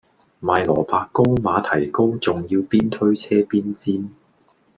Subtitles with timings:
[0.41, 4.09] 賣蘿蔔糕馬蹄糕仲要邊推車邊煎